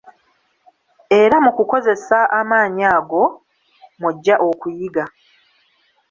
[1.21, 3.23] Era mu kukozesa amaanyi ago
[3.99, 5.03] mw'ojja okuyiga.